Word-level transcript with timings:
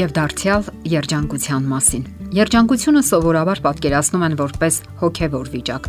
եւ 0.00 0.12
դարձյալ 0.16 0.66
երջանկության 0.88 1.64
մասին։ 1.70 2.04
Երջանկությունը 2.30 3.00
սովորաբար 3.08 3.60
պատկերացնում 3.64 4.24
են 4.26 4.36
որպես 4.38 4.76
հոգեվոր 5.00 5.50
վիճակ, 5.50 5.88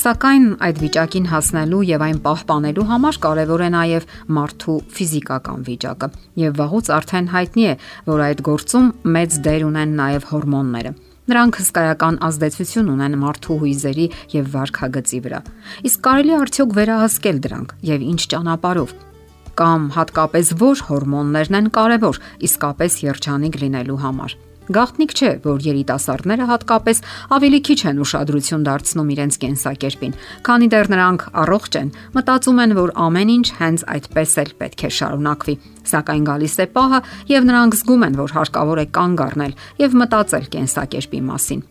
սակայն 0.00 0.46
այդ 0.66 0.80
վիճակին 0.84 1.26
հասնելու 1.32 1.80
եւ 1.90 2.04
այն 2.06 2.20
պահպանելու 2.26 2.86
համար 2.90 3.18
կարեւոր 3.26 3.64
է 3.66 3.70
նաեւ 3.74 4.06
մարդու 4.38 4.78
ֆիզիկական 4.96 5.66
վիճակը։ 5.66 6.10
Եվ 6.44 6.56
վաղուց 6.62 6.90
արդեն 7.00 7.30
հայտնի 7.34 7.66
է, 7.66 7.74
որ 8.06 8.24
այդ 8.30 8.42
գործում 8.48 8.88
մեծ 9.18 9.38
դեր 9.50 9.66
ունեն 9.70 9.94
նաեւ 10.00 10.30
հորմոնները։ 10.30 10.96
Նրանք 11.30 11.60
հսկայական 11.60 12.16
ազդեցություն 12.26 12.90
ունեն 12.96 13.20
մարդու 13.20 13.58
հույզերի 13.60 14.06
եւ 14.40 14.48
վարքագծի 14.54 15.20
վրա։ 15.26 15.44
Իսկ 15.90 16.02
կարելի 16.06 16.34
արդյոք 16.40 16.74
վերահսկել 16.80 17.38
դրանք 17.44 17.78
եւ 17.90 18.08
ինչ 18.10 18.20
ճանապարով 18.34 18.98
կամ 19.58 19.88
հատկապես 19.96 20.54
որ 20.60 20.84
հորմոններն 20.90 21.58
են 21.60 21.72
կարևոր 21.74 22.22
իսկապես 22.50 23.02
երջանիկ 23.06 23.60
լինելու 23.64 24.00
համար։ 24.04 24.38
Գաղտնիք 24.70 25.12
չէ, 25.18 25.30
որ 25.42 25.64
երիտասարդները 25.66 26.44
հատկապես 26.46 27.00
ավելի 27.34 27.58
քիչ 27.66 27.78
են 27.90 28.02
ուշադրություն 28.04 28.66
դարձնում 28.68 29.10
իրենց 29.14 29.38
կենսակերպին, 29.42 30.14
քանի 30.46 30.68
դեռ 30.74 30.90
նրանք 30.94 31.24
առողջ 31.42 31.78
են, 31.80 31.90
մտածում 32.14 32.62
են, 32.66 32.76
որ 32.78 32.94
ամեն 33.06 33.34
ինչ 33.34 33.48
հենց 33.58 33.84
այդպես 33.96 34.36
էլ 34.44 34.54
պետք 34.62 34.86
է 34.86 34.92
շարունակվի։ 35.00 35.56
Սակայն 35.90 36.30
գալիս 36.30 36.56
է 36.60 36.68
պահը, 36.78 37.02
եւ 37.34 37.50
նրանք 37.50 37.78
զգում 37.80 38.06
են, 38.06 38.22
որ 38.22 38.38
հարկավոր 38.38 38.84
է 38.84 38.86
կանգ 39.00 39.26
առնել 39.26 39.58
եւ 39.82 40.00
մտածել 40.04 40.50
կենսակերպի 40.54 41.26
մասին։ 41.34 41.66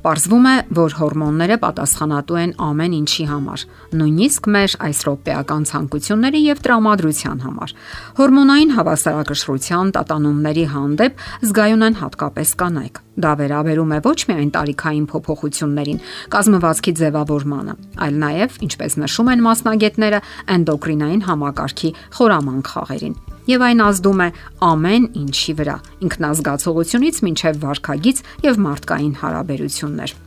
Պարզվում 0.00 0.46
է, 0.48 0.52
որ 0.72 0.94
հորմոնները 0.96 1.56
պատասխանատու 1.60 2.36
են 2.40 2.52
ամեն 2.64 2.92
ինչի 2.96 3.24
համար, 3.28 3.64
նույնիսկ 4.00 4.46
մեր 4.54 4.76
այս 4.86 5.00
ռոպեական 5.08 5.66
ցանկությունների 5.68 6.40
եւ 6.40 6.62
տրամադրության 6.64 7.42
համար։ 7.44 7.74
Հորմոնային 8.20 8.72
հավասարակշռության 8.78 9.92
տատանումների 9.98 10.64
հանդեպ 10.72 11.20
զգայուն 11.44 11.84
են 11.90 11.98
հատկապես 12.00 12.54
կանայք։ 12.64 13.02
Դա 13.20 13.32
վերաբերում 13.44 13.92
է 13.92 13.98
ոչ 14.08 14.18
միայն 14.30 14.52
տարիքային 14.56 15.06
փոփոխություններին, 15.12 16.00
կազմվածքի 16.32 16.94
ձևավորմանը, 17.00 17.74
այլ 18.08 18.16
նաև, 18.24 18.56
ինչպես 18.70 18.96
նշում 19.04 19.32
են 19.36 19.44
մասնագետները, 19.50 20.22
էնդոկրինային 20.56 21.26
համակարգի 21.28 21.92
խորամանկ 22.16 22.72
խաղերին 22.72 23.20
եւ 23.50 23.66
այն 23.66 23.84
ազդում 23.90 24.20
է 24.24 24.28
ամեն 24.70 25.06
ինչի 25.20 25.54
վրա՝ 25.60 25.76
ինքնազգացողությունից 26.06 27.22
մինչև 27.26 27.62
վարքագից 27.66 28.24
եւ 28.46 28.60
մարդկային 28.70 29.14
հարաբերություններ։ 29.20 30.18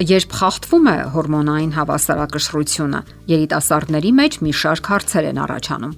Երբ 0.00 0.32
խախտվում 0.32 0.86
է 0.88 0.96
հորմոնային 1.12 1.72
հավասարակշռությունը, 1.76 3.00
երիտասարդների 3.28 4.12
մեջ 4.16 4.38
մի 4.46 4.52
շարք 4.60 4.88
հարցեր 4.94 5.28
են 5.30 5.40
առաջանում։ 5.44 5.92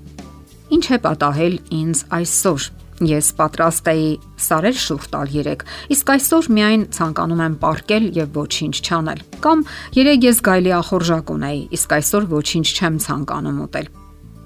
Ինչ 0.75 0.87
է 0.91 0.98
պատահել 1.06 1.55
ինձ 1.78 2.03
այսօր։ 2.19 2.67
Ես 3.12 3.28
պատրաստ 3.39 3.89
էի 3.93 4.11
սարեր 4.43 4.77
շուրջ 4.83 5.06
տալ 5.15 5.33
3, 5.39 5.65
իսկ 5.95 6.12
այսօր 6.17 6.50
միայն 6.59 6.84
ցանկանում 6.98 7.43
եմ 7.47 7.56
ապարկել 7.62 8.05
եւ 8.19 8.37
ոչինչ 8.43 8.77
չանել։ 8.83 9.25
Կամ 9.47 9.67
երեք 10.03 10.28
ես 10.33 10.45
գայլի 10.50 10.77
ախորժակ 10.83 11.34
ունեի, 11.39 11.65
իսկ 11.78 11.98
այսօր 11.98 12.31
ոչինչ 12.37 12.69
չեմ 12.78 13.03
ցանկանում 13.06 13.67
ուտել։ 13.67 13.93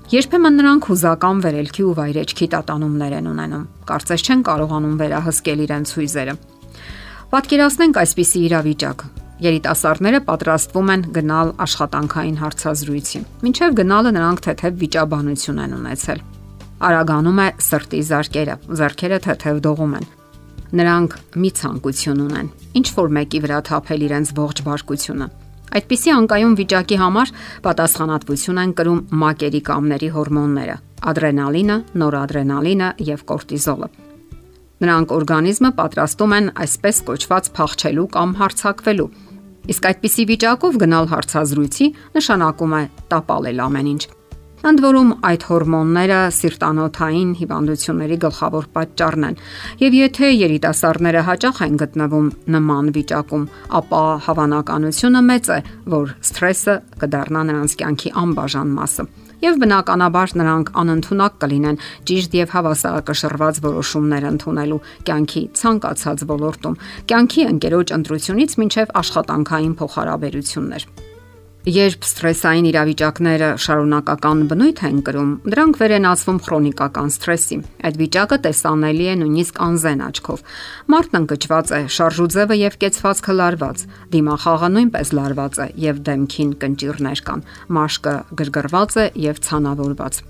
Երբեմն 0.07 0.55
նրանք 0.61 0.85
հուզական 0.87 1.39
վերելքի 1.43 1.83
ու 1.83 1.93
վայրեջքի 1.99 2.47
տատանումներ 2.53 3.15
են 3.17 3.25
ունենում։ 3.27 3.63
Կարծես 3.89 4.23
չեն 4.23 4.43
կարողանում 4.47 4.93
վերահսկել 5.01 5.63
իրենց 5.65 5.95
հույզերը։ 5.97 6.35
Պատկերացնենք 7.33 7.97
այսպիսի 8.03 8.43
իրավիճակ։ 8.47 9.03
Երիտասարդները 9.47 10.21
պատրաստվում 10.29 10.93
են 10.95 11.03
գնալ 11.17 11.51
աշխատանքային 11.67 12.39
հարցազրույցի։ 12.39 13.23
Մինչև 13.43 13.75
գնալը 13.83 14.13
նրանք 14.15 14.45
թեթև 14.47 14.79
վիճաբանություն 14.87 15.59
են 15.67 15.75
ունեցել։ 15.81 16.23
Արագանում 16.87 17.41
է 17.43 17.49
սրտի 17.67 18.05
զարկերը, 18.07 18.57
зәрքերը 18.79 19.19
թեթև 19.27 19.59
դողում 19.67 19.99
են։ 19.99 20.07
Նրանք 20.77 21.19
մի 21.43 21.51
ցանկություն 21.59 22.23
ունեն՝ 22.27 22.55
ինչ 22.79 22.87
որ 22.95 23.13
մեկի 23.19 23.43
վրա 23.43 23.59
թափել 23.71 24.07
իրենց 24.07 24.33
ողջ 24.39 24.63
բարկությունը 24.71 25.29
Այդպիսի 25.75 26.13
անկայուն 26.17 26.57
վիճակի 26.61 26.99
համար 27.03 27.33
պատասխանատվություն 27.67 28.61
են 28.63 28.75
կրում 28.79 29.01
մակերի 29.23 29.61
կամների 29.67 30.11
հորմոնները՝ 30.17 30.77
ադրենալինը, 31.11 31.77
նորադրենալինը 32.03 32.91
եւ 33.07 33.25
կորտիզոլը։ 33.31 33.89
Նրանք 34.77 35.13
օրգանիզմը 35.17 35.71
պատրաստում 35.77 36.35
են 36.37 36.49
այսպես 36.67 36.99
կոչված 37.09 37.51
փախչելու 37.57 38.07
կամ 38.17 38.35
հարցակվելու։ 38.41 39.09
Իսկ 39.73 39.89
այդպիսի 39.91 40.25
վիճակով 40.31 40.77
գնալ 40.85 41.09
հարցազրույցի 41.17 41.87
նշանակում 42.17 42.77
է 42.77 42.83
տապալել 43.13 43.63
ամեն 43.67 43.89
ինչ։ 43.97 44.03
Ընդ 44.65 44.81
որում 44.81 45.11
այդ 45.29 45.43
հորմոնները 45.51 46.21
սիրտանոթային 46.33 47.33
հիվանդությունների 47.41 48.17
գլխավոր 48.23 48.69
պատճառն 48.77 49.27
են։ 49.29 49.37
Եվ 49.83 49.97
եթե 49.99 50.31
երիտասարդները 50.33 51.25
հաճախ 51.27 51.61
են 51.67 51.77
գտնվում 51.83 52.31
նման 52.57 52.89
վիճակում, 52.97 53.45
ապա 53.81 54.03
հավանականությունը 54.27 55.23
մեծ 55.29 55.53
է, 55.53 55.59
որ 55.93 56.17
սթրեսը 56.25 56.75
կդառնա 57.05 57.47
նրանց 57.53 57.77
կյանքի 57.85 58.13
անբաժան 58.25 58.75
մասը 58.81 59.09
եւ 59.45 59.59
բնականաբար 59.61 60.33
նրանք 60.41 60.71
անընդունակ 60.81 61.35
կլինեն 61.43 61.81
ճիշտ 62.09 62.37
եւ 62.39 62.55
հավասարակշռված 62.57 63.61
որոշումներ 63.67 64.29
ընդունելու 64.33 64.79
կյանքի 65.11 65.43
ցանկացած 65.61 66.25
ոլորտում, 66.33 66.79
կյանքի 67.13 67.45
ընկերոջ 67.53 67.93
ընտրությունից 68.01 68.57
մինչև 68.63 68.97
աշխատանքային 69.03 69.77
փոխհարաբերություններ։ 69.83 70.89
Երբ 71.67 72.05
սթրեսային 72.07 72.67
իրավիճակները 72.71 73.47
շարունակական 73.59 74.43
բնույթ 74.53 74.83
են 74.87 74.99
կրում, 75.09 75.33
դրանք 75.51 75.79
վեր 75.81 75.95
են 75.97 76.05
ասվում 76.13 76.39
քրոնիկական 76.47 77.11
սթրեսի։ 77.11 77.59
Այդ 77.89 77.99
վիճակը 78.03 78.39
տեսանելի 78.45 79.09
է 79.11 79.17
նույնիսկ 79.23 79.59
անզեն 79.67 80.05
աչքով։ 80.07 80.45
Մարդն 80.95 81.19
ընկճված 81.21 81.75
է, 81.75 81.81
շարժուձևը 81.97 82.61
եւ 82.61 82.79
կեցվածքը 82.87 83.37
լարված, 83.43 83.85
դիմախաղը 84.15 84.71
նույնպես 84.77 85.13
լարված 85.19 85.59
է 85.59 85.69
եւ 85.89 86.01
դեմքին 86.07 86.55
կնճիրներ 86.63 87.27
կան, 87.27 87.45
մաշկը 87.83 88.17
գրգռված 88.39 88.97
է 89.03 89.11
եւ 89.27 89.45
ցանավորված։ 89.51 90.23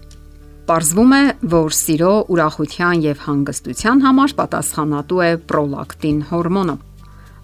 Պարզվում 0.67 1.13
է, 1.21 1.23
որ 1.53 1.79
սիրո, 1.85 2.15
ուրախության 2.33 3.07
եւ 3.13 3.23
հանգստության 3.29 4.05
համար 4.09 4.37
պատասխանատու 4.41 5.25
է 5.29 5.33
պրոլակտին 5.53 6.29
հորմոնը 6.33 6.81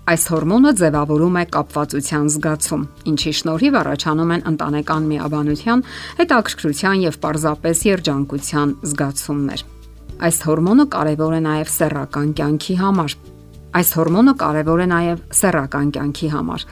Այս 0.03 0.25
հորմոնը 0.33 0.71
ձևավորում 0.81 1.37
է 1.39 1.43
կապվածության 1.55 2.25
զգացում, 2.35 2.81
ինչի 3.07 3.33
շնորհիվ 3.39 3.77
առաջանում 3.81 4.33
են 4.35 4.41
ընտանեկան 4.51 5.05
միաբանության, 5.13 5.85
հետաքրքրության 6.19 7.05
եւ 7.07 7.19
պարզապես 7.23 7.83
երջանկության 7.87 8.73
զգացումներ։ 8.83 9.63
Այս 10.27 10.39
հորմոնը 10.49 10.87
կարևոր 10.97 11.37
է 11.39 11.41
նաև 11.47 11.71
սեռական 11.79 12.33
կյանքի 12.43 12.77
համար։ 12.83 13.15
Այս 13.79 13.93
հորմոնը 14.03 14.35
կարևոր 14.43 14.83
է 14.83 14.89
նաև 14.91 15.23
սեռական 15.39 15.95
կյանքի 15.95 16.33
համար, 16.35 16.67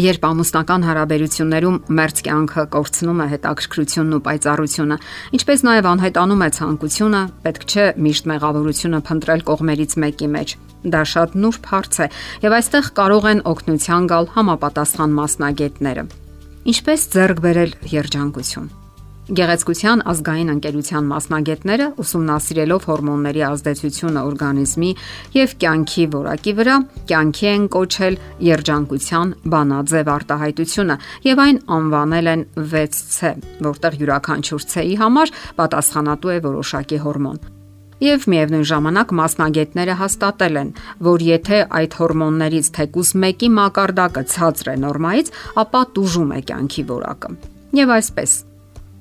Երբ 0.00 0.22
ամուսնական 0.24 0.84
հարաբերություններում 0.86 1.74
մերձ 1.98 2.20
կյանքը 2.24 2.62
կորցնում 2.72 3.20
է 3.20 3.26
հետաքրքրությունն 3.34 4.16
ու 4.16 4.22
պայծառությունը, 4.28 4.98
ինչպես 5.36 5.64
նաև 5.66 5.90
անհետանում 5.90 6.44
է 6.46 6.50
ցանկությունը, 6.56 7.22
պետք 7.44 7.68
չէ 7.68 7.86
միշտ 8.06 8.30
մեղավորությունը 8.32 9.04
փնտրել 9.10 9.46
կողմերից 9.50 9.96
մեկի 10.06 10.30
մեջ։ 10.38 10.58
Դա 10.84 11.04
շատ 11.12 11.38
նուրբ 11.44 11.70
հարց 11.74 12.00
է, 12.00 12.10
եւ 12.46 12.58
այստեղ 12.60 12.90
կարող 13.00 13.30
են 13.34 13.44
օգնության 13.52 14.10
գալ 14.10 14.28
համապատասխան 14.36 15.16
մասնագետները։ 15.20 16.04
Ինչպես 16.70 17.08
ձեռք 17.14 17.40
բերել 17.44 17.72
երջանկություն։ 17.90 18.70
Գեղեցկության 19.30 20.00
ազգային 20.10 20.48
ընկերության 20.56 21.04
մասնագետները 21.06 21.84
ուսումնասիրելով 22.02 22.86
հորմոնների 22.90 23.44
ազդեցությունը 23.46 24.24
օրգանիզմի 24.26 24.90
եւ 25.36 25.54
կյանքի 25.62 26.06
որակի 26.16 26.54
վրա, 26.58 26.78
կյանքի 27.12 27.46
են 27.52 27.68
կոչել 27.76 28.18
երջանկության 28.48 29.32
բանաձև 29.54 30.12
արտահայտությունը 30.16 30.98
եւ 31.30 31.44
այն 31.46 31.62
անվանել 31.78 32.32
են 32.34 32.44
6C, 32.74 33.32
որտեղ 33.70 34.02
յուրաքանչյուր 34.02 34.68
C-ի 34.74 35.00
համար 35.04 35.34
պատասխանատու 35.62 36.34
է 36.34 36.42
որոշակի 36.50 37.02
հորմոն։ 37.06 37.59
Եվ 38.00 38.22
միևնույն 38.32 38.66
ժամանակ 38.70 39.10
մասնագետները 39.18 39.96
հաստատել 40.00 40.60
են, 40.60 40.70
որ 41.04 41.24
եթե 41.26 41.58
այդ 41.80 41.96
հորմոններից 42.00 42.70
թեկուս 42.80 43.14
մեկի 43.24 43.50
մակարդակը 43.60 44.26
ցածր 44.34 44.72
է 44.72 44.76
նորմայից, 44.86 45.32
ապա 45.64 45.82
տուժում 45.98 46.36
է 46.40 46.44
կյանքի 46.48 46.86
որակը։ 46.94 47.34
Եվ 47.80 47.92
այսպես 48.00 48.40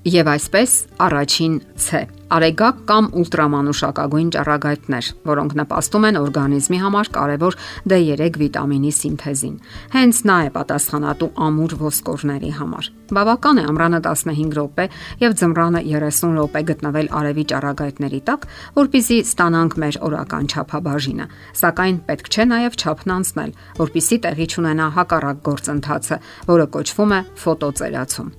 Եվ 0.08 0.30
այսպես 0.32 0.74
առաջին 1.04 1.56
C. 1.76 2.06
Արեգակ 2.32 2.78
կամ 2.88 3.08
ուլտրամանուշակագույն 3.20 4.30
ճառագայթներ, 4.32 5.08
որոնք 5.28 5.56
նպաստում 5.60 6.06
են 6.08 6.20
օրգանիզմի 6.20 6.80
համար 6.84 7.10
կարևոր 7.18 7.58
D3 7.92 8.40
վիտամինի 8.40 8.92
սինթեզին։ 8.96 9.58
Հենց 9.98 10.22
նա 10.30 10.38
է 10.46 10.54
պատասխանատու 10.56 11.30
ամուր 11.50 11.76
ոսկորների 11.84 12.52
համար։ 12.62 12.90
Բավական 13.20 13.60
է 13.60 13.68
ամռանը 13.74 14.00
15 14.08 14.56
րոպե 14.56 14.86
եւ 15.26 15.38
ձմռանը 15.42 15.82
30 15.92 16.36
րոպե 16.40 16.62
գտնվել 16.72 17.12
արևի 17.20 17.46
ճառագայթների 17.52 18.22
տակ, 18.30 18.50
որpիսի 18.80 19.18
ստանանք 19.28 19.80
մեր 19.84 20.02
օրական 20.08 20.52
չափաբաժինը։ 20.54 21.32
Սակայն 21.60 22.04
պետք 22.08 22.30
չէ 22.30 22.46
նաեւ 22.56 22.80
չափն 22.80 23.16
անցնել, 23.20 23.56
որpիսի 23.84 24.22
տեղի 24.30 24.48
ունենա 24.64 24.92
հակառակ 24.96 25.42
գործընթացը, 25.50 26.22
որը 26.54 26.70
կոչվում 26.78 27.18
է 27.20 27.26
ֆոտոծերացում։ 27.44 28.39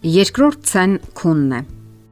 Երկրորդ 0.00 0.62
ցեն 0.64 0.92
քունն 1.12 1.50
է։ 1.52 1.58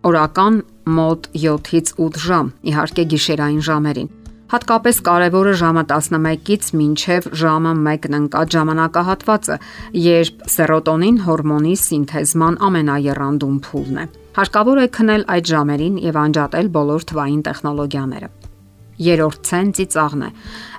Օրական 0.04 0.56
մոտ 0.92 1.28
7-ից 1.32 1.92
8 1.96 2.18
ժամ, 2.20 2.50
իհարկե 2.68 3.04
գիշերային 3.14 3.62
ժամերին։ 3.64 4.10
Հատկապես 4.52 5.00
կարևորը 5.06 5.54
ժամը 5.62 5.84
11-ից 5.92 6.68
մինչև 6.80 7.30
ժամը 7.40 7.72
1-ն 7.80 8.18
ընկած 8.18 8.52
ժամանակահատվածը, 8.58 9.58
երբ 10.04 10.44
սերոտոնին 10.52 11.18
հորմոնի 11.24 11.74
սինթեզման 11.88 12.60
ամենաեռանդուն 12.68 13.58
փուլն 13.64 13.98
է։ 14.04 14.06
Հարկավոր 14.36 14.84
է 14.84 14.88
քնել 14.98 15.28
այդ 15.32 15.52
ժամերին 15.56 16.00
եւ 16.04 16.22
անջատել 16.28 16.72
բոլոր 16.76 17.08
թվային 17.08 17.42
տեխնոլոգիաները։ 17.48 18.32
Երորդ 19.08 19.44
ցեն 19.48 19.68
ծիծաղն 19.78 20.22
է։ 20.28 20.32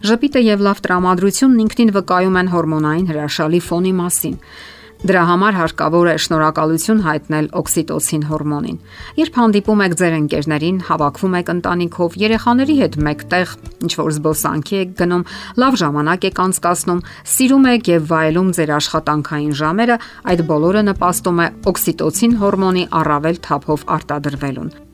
Ժպիտը 0.10 0.42
եւ 0.46 0.66
լավ 0.70 0.82
տրամադրությունն 0.86 1.62
ինքնին 1.66 1.94
վկայում 1.98 2.40
են 2.44 2.50
հորմոնային 2.54 3.10
հրաշալի 3.10 3.62
ֆոնի 3.66 3.94
մասին։ 3.98 4.36
Դրա 5.00 5.22
համար 5.30 5.56
հարկավոր 5.56 6.08
է 6.12 6.14
շնորհակալություն 6.20 7.04
հայտնել 7.06 7.46
օքսիտոցին 7.56 8.24
հորմոնին։ 8.28 8.80
Երբ 9.16 9.38
հանդիպում 9.40 9.84
եք 9.86 9.96
ձեր 10.02 10.16
ընկերներին, 10.18 10.82
հավաքվում 10.90 11.38
եք 11.40 11.52
ընտանիքով, 11.54 12.18
երեխաների 12.20 12.76
հետ 12.82 12.98
մեկտեղ, 13.08 13.54
ինչ 13.88 13.94
որ 13.96 14.12
զբոսանքի 14.18 14.76
եք 14.80 14.92
գնում, 15.00 15.24
լավ 15.64 15.80
ժամանակ 15.84 16.28
եք 16.30 16.44
անցկасնում, 16.44 17.02
սիրում 17.32 17.70
եք 17.80 17.90
եւ 17.96 18.12
վայելում 18.12 18.52
ձեր 18.60 18.76
աշխատանքային 18.76 19.56
ժամերը, 19.64 19.98
այդ 20.36 20.46
բոլորը 20.52 20.84
նպաստում 20.92 21.40
է 21.40 21.50
օքսիտոցին 21.72 22.38
հորմոնի 22.44 22.86
առավել 23.00 23.44
թափով 23.48 23.90
արտադրվելուն։ 23.96 24.89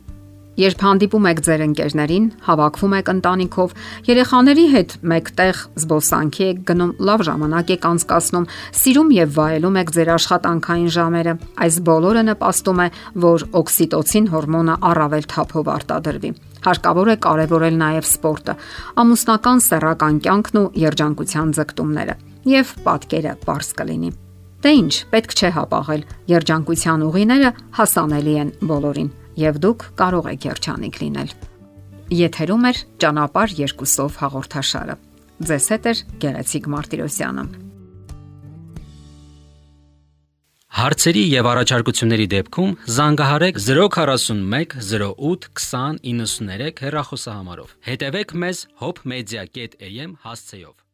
Երբ 0.56 0.84
հանդիպում 0.86 1.26
եք 1.28 1.40
ձեր 1.44 1.62
ընկերներին, 1.66 2.28
հավաքվում 2.46 2.94
եք 2.96 3.10
ընտանիքով, 3.12 3.72
երեխաների 4.08 4.64
հետ 4.72 4.94
մեկտեղ 5.12 5.58
զբոսանքի 5.84 6.46
եք 6.46 6.62
գնում, 6.70 6.94
լավ 7.10 7.24
ժամանակ 7.28 7.74
եք 7.76 7.88
անցկасնում, 7.90 8.46
սիրում 8.80 9.10
եւ 9.16 9.34
վայելում 9.36 9.80
եք 9.82 9.92
ձեր 9.98 10.12
աշխատանքային 10.16 10.94
ժամերը, 10.96 11.34
այս 11.66 11.80
բոլորը 11.92 12.24
նպաստում 12.32 12.80
է, 12.80 12.88
որ 13.26 13.46
օքսիտոցին 13.60 14.30
հորմոնը 14.32 14.78
առավել 14.96 15.28
թափով 15.36 15.72
արտադրվի։ 15.76 16.32
Հարկավոր 16.66 17.12
է 17.12 17.18
կարևորել 17.26 17.76
նաեւ 17.84 18.08
սպորտը, 18.16 18.56
ամուսնական 19.04 19.60
սեռական 19.68 20.24
կյանքն 20.24 20.62
ու 20.64 20.72
երջանկության 20.86 21.52
ձգտումները 21.60 22.16
եւ 22.56 22.74
պատկերը 22.88 23.36
པարս 23.44 23.76
կլինի։ 23.76 24.16
Դե 24.66 24.72
ի՞նչ, 24.80 24.96
պետք 25.12 25.36
չէ 25.36 25.52
հապաղել։ 25.60 26.08
Երջանկության 26.32 27.06
ուղիները 27.12 27.54
հասանելի 27.76 28.36
են 28.46 28.52
բոլորին 28.72 29.14
եւ 29.40 29.60
դուք 29.66 29.86
կարող 30.00 30.32
եք 30.36 30.48
երջանիկ 30.52 31.02
լինել։ 31.04 31.36
Եթերում 32.16 32.66
է 32.70 32.74
ճանապար 33.02 33.54
երկուսով 33.60 34.18
հաղորդաշարը։ 34.22 34.96
Ձեզ 35.50 35.70
հետ 35.74 35.88
է 35.92 35.94
Գեղեցիկ 36.24 36.68
Մարտիրոսյանը։ 36.76 37.46
Հարցերի 40.76 41.22
եւ 41.32 41.48
առաջարկությունների 41.50 42.26
դեպքում 42.34 42.72
զանգահարեք 42.96 43.60
041 43.64 44.76
08 44.92 45.48
20 45.56 46.02
93 46.04 46.84
հեռախոսահամարով։ 46.84 47.76
Հետևեք 47.90 48.36
մեզ 48.44 48.64
hopmedia.am 48.84 50.18
հասցեով։ 50.26 50.76